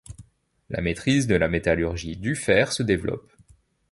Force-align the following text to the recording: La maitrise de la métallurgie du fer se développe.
La 0.71 0.81
maitrise 0.81 1.27
de 1.27 1.35
la 1.35 1.47
métallurgie 1.47 2.17
du 2.17 2.35
fer 2.35 2.71
se 2.71 2.81
développe. 2.81 3.31